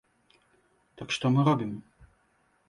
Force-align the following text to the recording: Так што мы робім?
Так 1.01 1.13
што 1.17 1.25
мы 1.35 1.45
робім? 1.49 1.71